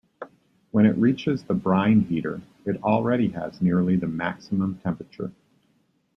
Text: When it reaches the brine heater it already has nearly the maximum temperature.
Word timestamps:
When 0.71 0.87
it 0.87 0.97
reaches 0.97 1.43
the 1.43 1.53
brine 1.53 2.01
heater 2.01 2.41
it 2.65 2.81
already 2.83 3.27
has 3.33 3.61
nearly 3.61 3.97
the 3.97 4.07
maximum 4.07 4.79
temperature. 4.79 5.31